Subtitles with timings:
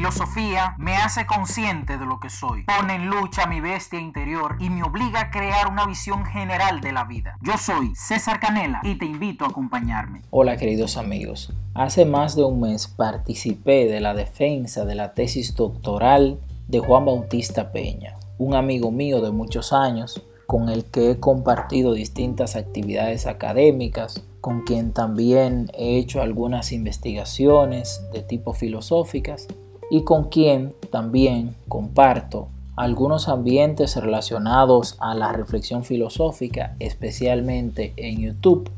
[0.00, 4.70] filosofía me hace consciente de lo que soy, pone en lucha mi bestia interior y
[4.70, 7.36] me obliga a crear una visión general de la vida.
[7.42, 10.22] Yo soy César Canela y te invito a acompañarme.
[10.30, 15.54] Hola queridos amigos, hace más de un mes participé de la defensa de la tesis
[15.54, 21.20] doctoral de Juan Bautista Peña, un amigo mío de muchos años con el que he
[21.20, 29.46] compartido distintas actividades académicas, con quien también he hecho algunas investigaciones de tipo filosóficas
[29.90, 38.70] y con quien también comparto algunos ambientes relacionados a la reflexión filosófica, especialmente en YouTube,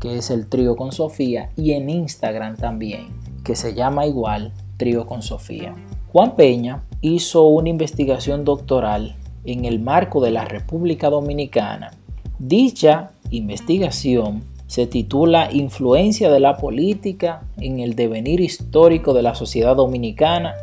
[0.00, 3.06] que es el trío con Sofía, y en Instagram también,
[3.44, 5.74] que se llama igual trío con Sofía.
[6.12, 11.92] Juan Peña hizo una investigación doctoral en el marco de la República Dominicana.
[12.38, 19.76] Dicha investigación se titula Influencia de la política en el devenir histórico de la sociedad
[19.76, 20.54] dominicana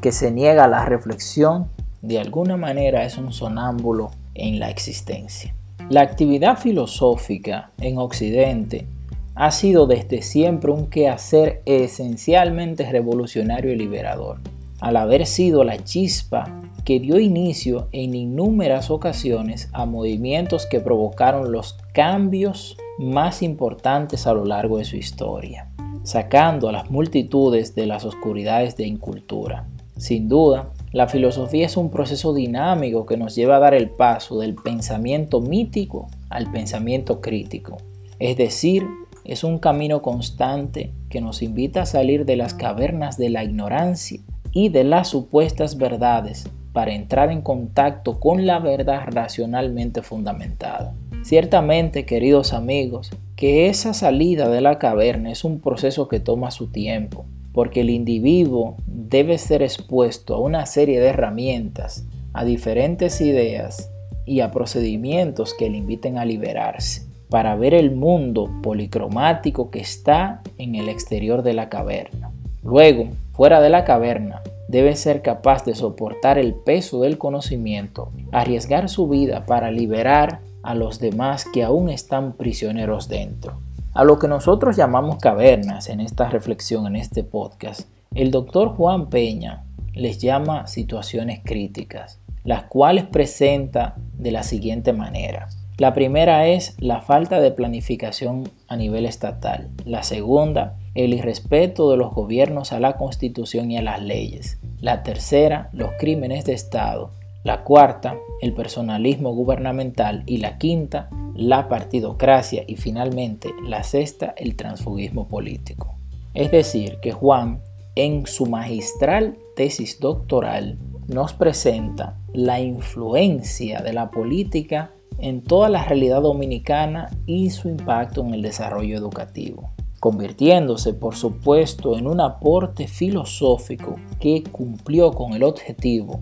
[0.00, 1.68] que se niega a la reflexión
[2.06, 5.54] de alguna manera es un sonámbulo en la existencia.
[5.90, 8.86] La actividad filosófica en Occidente
[9.34, 14.38] ha sido desde siempre un quehacer esencialmente revolucionario y liberador,
[14.80, 16.44] al haber sido la chispa
[16.84, 24.32] que dio inicio en innúmeras ocasiones a movimientos que provocaron los cambios más importantes a
[24.32, 25.68] lo largo de su historia,
[26.04, 29.66] sacando a las multitudes de las oscuridades de incultura.
[29.96, 34.38] Sin duda, la filosofía es un proceso dinámico que nos lleva a dar el paso
[34.38, 37.76] del pensamiento mítico al pensamiento crítico.
[38.18, 38.82] Es decir,
[39.22, 44.20] es un camino constante que nos invita a salir de las cavernas de la ignorancia
[44.52, 50.94] y de las supuestas verdades para entrar en contacto con la verdad racionalmente fundamentada.
[51.24, 56.68] Ciertamente, queridos amigos, que esa salida de la caverna es un proceso que toma su
[56.68, 63.90] tiempo, porque el individuo debe ser expuesto a una serie de herramientas, a diferentes ideas
[64.26, 70.42] y a procedimientos que le inviten a liberarse, para ver el mundo policromático que está
[70.58, 72.30] en el exterior de la caverna.
[72.62, 78.90] Luego, fuera de la caverna, debe ser capaz de soportar el peso del conocimiento, arriesgar
[78.90, 83.54] su vida para liberar a los demás que aún están prisioneros dentro.
[83.96, 89.08] A lo que nosotros llamamos cavernas en esta reflexión, en este podcast, el doctor Juan
[89.08, 89.64] Peña
[89.94, 95.48] les llama situaciones críticas, las cuales presenta de la siguiente manera.
[95.78, 99.70] La primera es la falta de planificación a nivel estatal.
[99.86, 104.58] La segunda, el irrespeto de los gobiernos a la constitución y a las leyes.
[104.78, 107.12] La tercera, los crímenes de Estado.
[107.46, 114.56] La cuarta, el personalismo gubernamental y la quinta, la partidocracia y finalmente la sexta, el
[114.56, 115.94] transfugismo político.
[116.34, 117.62] Es decir, que Juan,
[117.94, 124.90] en su magistral tesis doctoral, nos presenta la influencia de la política
[125.20, 129.70] en toda la realidad dominicana y su impacto en el desarrollo educativo.
[130.00, 136.20] convirtiéndose por supuesto en un aporte filosófico que cumplió con el objetivo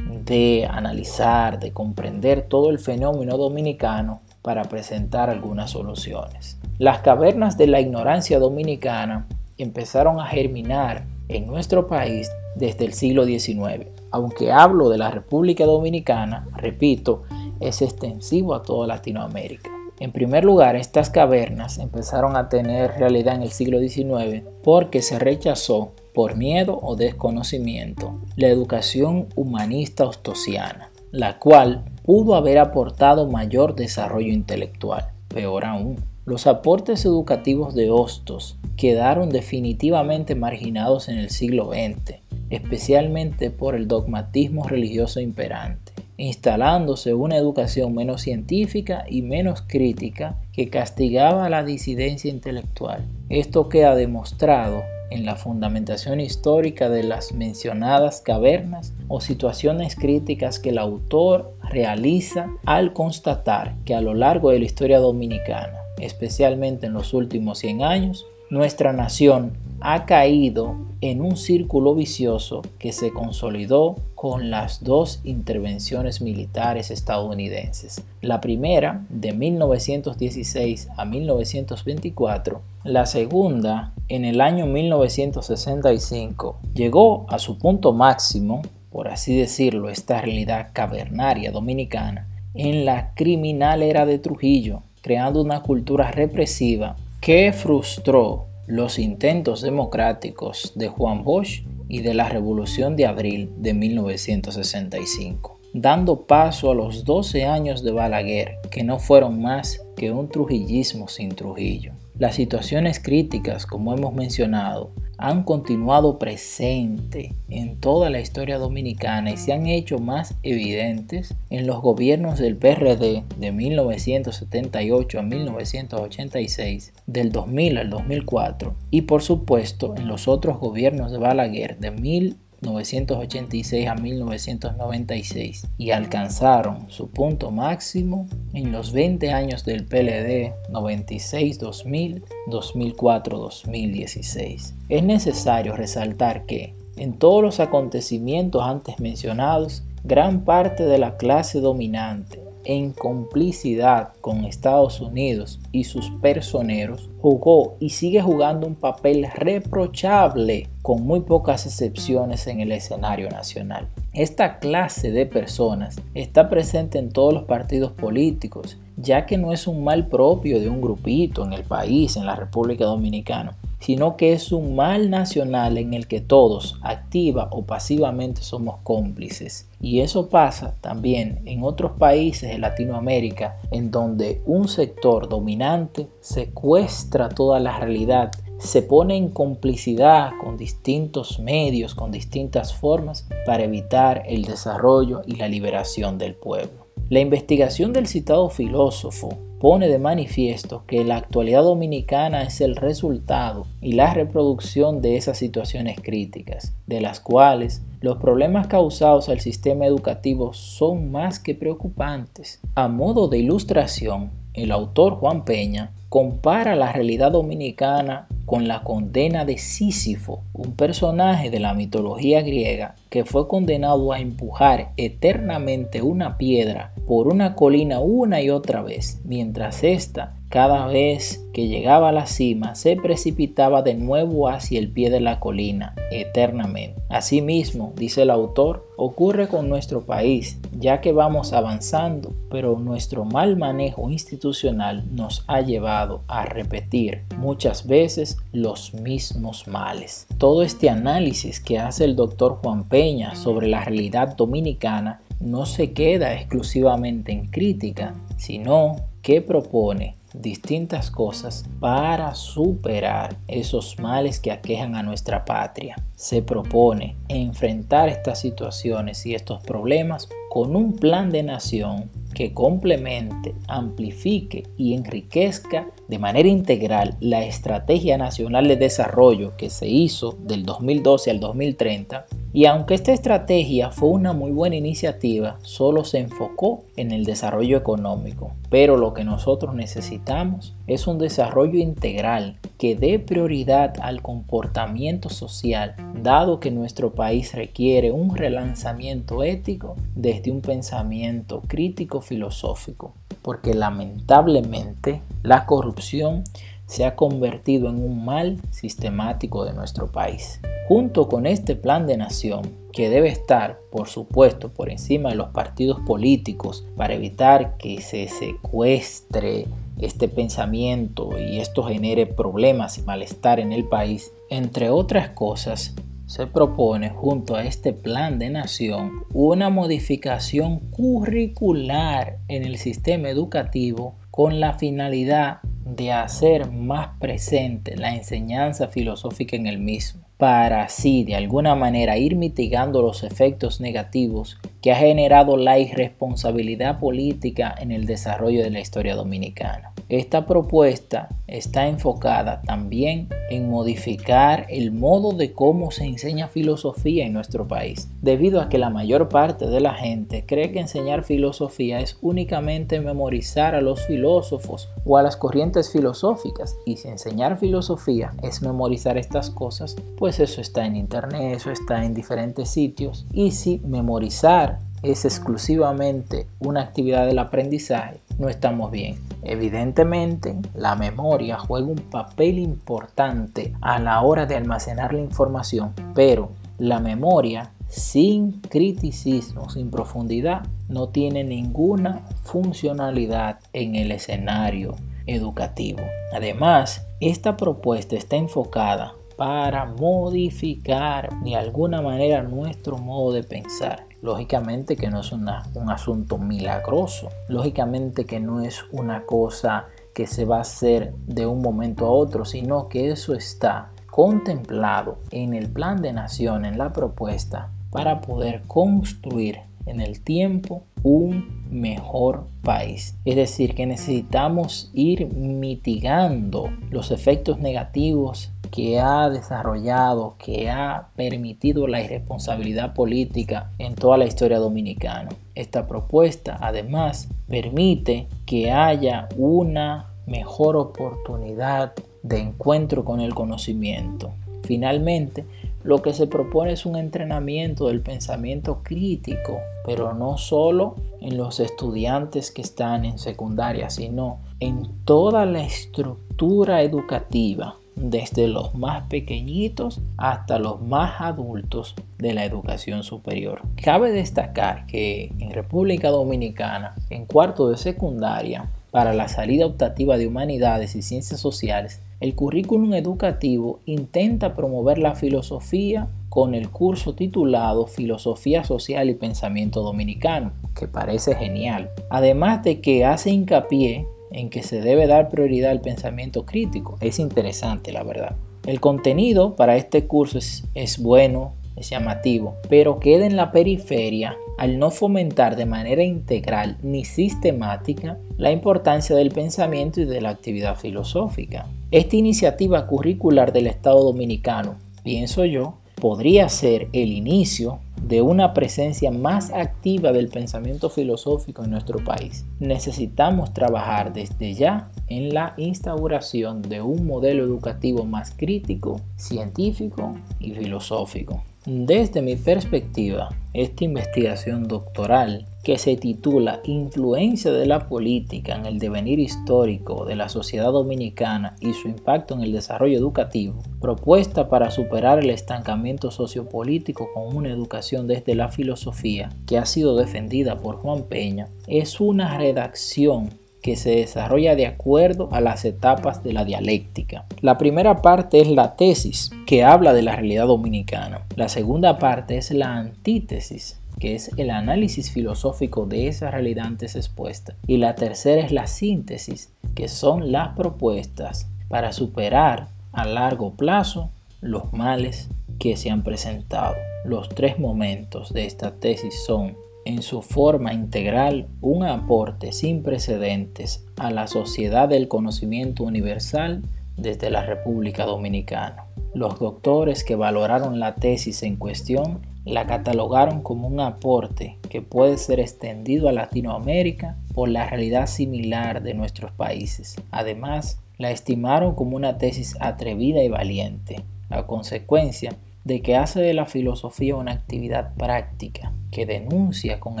[0.28, 6.58] de analizar, de comprender todo el fenómeno dominicano para presentar algunas soluciones.
[6.78, 9.26] Las cavernas de la ignorancia dominicana
[9.56, 13.86] empezaron a germinar en nuestro país desde el siglo XIX.
[14.10, 17.24] Aunque hablo de la República Dominicana, repito,
[17.60, 19.70] es extensivo a toda Latinoamérica.
[20.00, 25.18] En primer lugar, estas cavernas empezaron a tener realidad en el siglo XIX porque se
[25.18, 33.74] rechazó por miedo o desconocimiento la educación humanista ostosiana, la cual pudo haber aportado mayor
[33.74, 35.08] desarrollo intelectual.
[35.28, 42.16] Peor aún, los aportes educativos de Hostos quedaron definitivamente marginados en el siglo XX,
[42.50, 45.88] especialmente por el dogmatismo religioso imperante
[46.18, 53.06] instalándose una educación menos científica y menos crítica que castigaba la disidencia intelectual.
[53.30, 60.70] Esto queda demostrado en la fundamentación histórica de las mencionadas cavernas o situaciones críticas que
[60.70, 66.92] el autor realiza al constatar que a lo largo de la historia dominicana, especialmente en
[66.92, 73.96] los últimos 100 años, nuestra nación ha caído en un círculo vicioso que se consolidó
[74.14, 78.02] con las dos intervenciones militares estadounidenses.
[78.20, 86.60] La primera de 1916 a 1924, la segunda en el año 1965.
[86.74, 93.82] Llegó a su punto máximo, por así decirlo, esta realidad cavernaria dominicana en la criminal
[93.82, 101.62] era de Trujillo, creando una cultura represiva que frustró los intentos democráticos de Juan Bosch
[101.88, 107.92] y de la Revolución de Abril de 1965, dando paso a los 12 años de
[107.92, 111.92] Balaguer, que no fueron más que un trujillismo sin Trujillo.
[112.18, 119.36] Las situaciones críticas, como hemos mencionado, han continuado presente en toda la historia dominicana y
[119.36, 127.30] se han hecho más evidentes en los gobiernos del PRD de 1978 a 1986, del
[127.30, 133.88] 2000 al 2004 y por supuesto en los otros gobiernos de Balaguer de 1986 1986
[133.88, 144.74] a 1996 y alcanzaron su punto máximo en los 20 años del PLD 96-2000, 2004-2016.
[144.88, 151.60] Es necesario resaltar que en todos los acontecimientos antes mencionados, gran parte de la clase
[151.60, 159.26] dominante en complicidad con Estados Unidos y sus personeros, jugó y sigue jugando un papel
[159.34, 163.88] reprochable con muy pocas excepciones en el escenario nacional.
[164.12, 169.66] Esta clase de personas está presente en todos los partidos políticos, ya que no es
[169.66, 174.32] un mal propio de un grupito en el país, en la República Dominicana, sino que
[174.32, 179.68] es un mal nacional en el que todos, activa o pasivamente, somos cómplices.
[179.80, 187.28] Y eso pasa también en otros países de Latinoamérica, en donde un sector dominante secuestra
[187.28, 194.24] toda la realidad, se pone en complicidad con distintos medios, con distintas formas, para evitar
[194.26, 196.88] el desarrollo y la liberación del pueblo.
[197.08, 203.66] La investigación del citado filósofo pone de manifiesto que la actualidad dominicana es el resultado
[203.80, 209.86] y la reproducción de esas situaciones críticas, de las cuales los problemas causados al sistema
[209.86, 212.60] educativo son más que preocupantes.
[212.74, 219.44] A modo de ilustración, el autor Juan Peña compara la realidad dominicana con la condena
[219.44, 226.38] de Sísifo, un personaje de la mitología griega que fue condenado a empujar eternamente una
[226.38, 232.12] piedra por una colina una y otra vez, mientras ésta cada vez que llegaba a
[232.12, 237.02] la cima se precipitaba de nuevo hacia el pie de la colina eternamente.
[237.08, 243.56] Asimismo, dice el autor, ocurre con nuestro país, ya que vamos avanzando, pero nuestro mal
[243.56, 250.26] manejo institucional nos ha llevado a repetir muchas veces los mismos males.
[250.38, 255.92] Todo este análisis que hace el doctor Juan Peña sobre la realidad dominicana no se
[255.92, 264.94] queda exclusivamente en crítica, sino que propone distintas cosas para superar esos males que aquejan
[264.94, 265.96] a nuestra patria.
[266.16, 273.54] Se propone enfrentar estas situaciones y estos problemas con un plan de nación que complemente,
[273.66, 280.64] amplifique y enriquezca de manera integral la Estrategia Nacional de Desarrollo que se hizo del
[280.64, 282.26] 2012 al 2030
[282.58, 287.76] y aunque esta estrategia fue una muy buena iniciativa, solo se enfocó en el desarrollo
[287.76, 288.50] económico.
[288.68, 295.94] Pero lo que nosotros necesitamos es un desarrollo integral que dé prioridad al comportamiento social,
[296.20, 305.22] dado que nuestro país requiere un relanzamiento ético desde un pensamiento crítico filosófico, porque lamentablemente
[305.44, 306.42] la corrupción
[306.88, 310.60] se ha convertido en un mal sistemático de nuestro país.
[310.88, 315.50] Junto con este plan de nación, que debe estar, por supuesto, por encima de los
[315.50, 319.66] partidos políticos para evitar que se secuestre
[320.00, 325.94] este pensamiento y esto genere problemas y malestar en el país, entre otras cosas,
[326.26, 334.17] se propone junto a este plan de nación una modificación curricular en el sistema educativo
[334.38, 341.24] con la finalidad de hacer más presente la enseñanza filosófica en el mismo, para así
[341.24, 347.92] de alguna manera ir mitigando los efectos negativos que ha generado la irresponsabilidad política en
[347.92, 349.92] el desarrollo de la historia dominicana.
[350.08, 357.32] Esta propuesta está enfocada también en modificar el modo de cómo se enseña filosofía en
[357.32, 362.00] nuestro país, debido a que la mayor parte de la gente cree que enseñar filosofía
[362.00, 368.32] es únicamente memorizar a los filósofos o a las corrientes filosóficas, y si enseñar filosofía
[368.42, 373.50] es memorizar estas cosas, pues eso está en internet, eso está en diferentes sitios, y
[373.50, 379.16] si memorizar es exclusivamente una actividad del aprendizaje, no estamos bien.
[379.42, 386.50] Evidentemente, la memoria juega un papel importante a la hora de almacenar la información, pero
[386.78, 396.00] la memoria sin criticismo, sin profundidad, no tiene ninguna funcionalidad en el escenario educativo.
[396.34, 404.07] Además, esta propuesta está enfocada para modificar de alguna manera nuestro modo de pensar.
[404.22, 410.44] Lógicamente que no es un asunto milagroso, lógicamente que no es una cosa que se
[410.44, 415.70] va a hacer de un momento a otro, sino que eso está contemplado en el
[415.70, 423.16] plan de nación, en la propuesta, para poder construir en el tiempo un mejor país.
[423.24, 431.86] Es decir, que necesitamos ir mitigando los efectos negativos que ha desarrollado, que ha permitido
[431.86, 435.30] la irresponsabilidad política en toda la historia dominicana.
[435.54, 444.32] Esta propuesta además permite que haya una mejor oportunidad de encuentro con el conocimiento.
[444.64, 445.44] Finalmente,
[445.82, 451.60] lo que se propone es un entrenamiento del pensamiento crítico, pero no solo en los
[451.60, 460.00] estudiantes que están en secundaria, sino en toda la estructura educativa desde los más pequeñitos
[460.16, 463.62] hasta los más adultos de la educación superior.
[463.82, 470.26] Cabe destacar que en República Dominicana, en cuarto de secundaria, para la salida optativa de
[470.26, 477.86] humanidades y ciencias sociales, el currículum educativo intenta promover la filosofía con el curso titulado
[477.86, 481.90] Filosofía Social y Pensamiento Dominicano, que parece genial.
[482.10, 486.96] Además de que hace hincapié en que se debe dar prioridad al pensamiento crítico.
[487.00, 488.36] Es interesante, la verdad.
[488.66, 494.78] El contenido para este curso es, bueno, es llamativo, pero queda en la periferia al
[494.78, 500.76] no fomentar de manera integral ni sistemática la importancia del pensamiento y de la actividad
[500.76, 501.66] filosófica.
[501.90, 509.10] Esta iniciativa curricular del Estado Dominicano, pienso yo, podría ser el inicio de una presencia
[509.10, 512.46] más activa del pensamiento filosófico en nuestro país.
[512.60, 520.52] Necesitamos trabajar desde ya en la instauración de un modelo educativo más crítico, científico y
[520.52, 521.42] filosófico.
[521.70, 528.78] Desde mi perspectiva, esta investigación doctoral que se titula Influencia de la política en el
[528.78, 534.70] devenir histórico de la sociedad dominicana y su impacto en el desarrollo educativo, propuesta para
[534.70, 540.76] superar el estancamiento sociopolítico con una educación desde la filosofía que ha sido defendida por
[540.76, 543.28] Juan Peña, es una redacción
[543.62, 547.24] que se desarrolla de acuerdo a las etapas de la dialéctica.
[547.40, 551.22] La primera parte es la tesis, que habla de la realidad dominicana.
[551.36, 556.96] La segunda parte es la antítesis, que es el análisis filosófico de esa realidad antes
[556.96, 557.54] expuesta.
[557.66, 564.10] Y la tercera es la síntesis, que son las propuestas para superar a largo plazo
[564.40, 566.76] los males que se han presentado.
[567.04, 569.56] Los tres momentos de esta tesis son
[569.88, 576.62] en su forma integral un aporte sin precedentes a la sociedad del conocimiento universal
[576.98, 578.84] desde la República Dominicana.
[579.14, 585.16] Los doctores que valoraron la tesis en cuestión la catalogaron como un aporte que puede
[585.16, 589.96] ser extendido a Latinoamérica por la realidad similar de nuestros países.
[590.10, 595.34] Además, la estimaron como una tesis atrevida y valiente, a consecuencia
[595.64, 600.00] de que hace de la filosofía una actividad práctica que denuncia con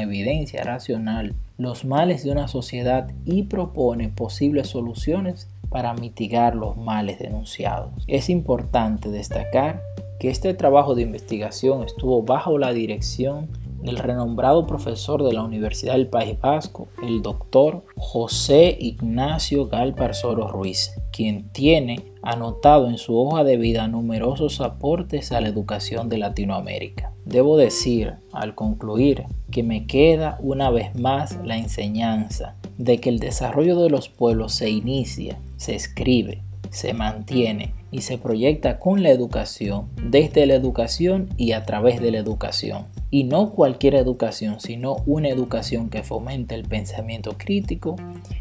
[0.00, 7.18] evidencia racional los males de una sociedad y propone posibles soluciones para mitigar los males
[7.18, 7.90] denunciados.
[8.06, 9.82] Es importante destacar
[10.18, 13.48] que este trabajo de investigación estuvo bajo la dirección
[13.82, 20.98] del renombrado profesor de la Universidad del País Vasco, el doctor José Ignacio Galparzoro Ruiz,
[21.18, 27.10] quien tiene anotado en su hoja de vida numerosos aportes a la educación de Latinoamérica.
[27.24, 33.18] Debo decir, al concluir, que me queda una vez más la enseñanza de que el
[33.18, 39.10] desarrollo de los pueblos se inicia, se escribe, se mantiene y se proyecta con la
[39.10, 42.84] educación, desde la educación y a través de la educación.
[43.10, 47.96] Y no cualquier educación, sino una educación que fomente el pensamiento crítico,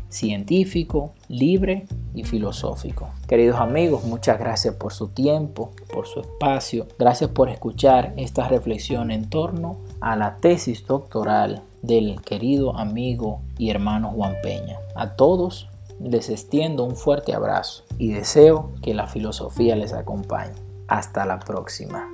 [0.09, 1.85] científico, libre
[2.17, 3.09] y filosófico.
[3.27, 6.87] Queridos amigos, muchas gracias por su tiempo, por su espacio.
[6.97, 13.69] Gracias por escuchar esta reflexión en torno a la tesis doctoral del querido amigo y
[13.69, 14.79] hermano Juan Peña.
[14.95, 15.69] A todos
[15.99, 20.55] les extiendo un fuerte abrazo y deseo que la filosofía les acompañe.
[20.87, 22.09] Hasta la próxima.